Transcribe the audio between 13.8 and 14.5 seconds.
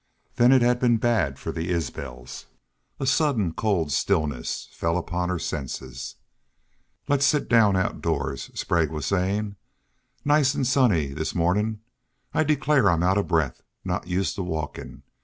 Not used to